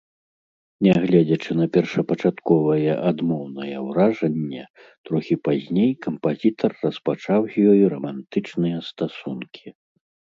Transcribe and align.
Нягледзячы 0.85 1.51
на 1.59 1.65
першапачатковае 1.75 2.93
адмоўнае 3.11 3.75
ўражанне, 3.89 4.63
трохі 5.11 5.35
пазней 5.49 5.91
кампазітар 6.07 6.71
распачаў 6.87 7.41
з 7.57 7.67
ёй 7.73 7.81
рамантычныя 7.97 8.77
стасункі. 8.93 9.67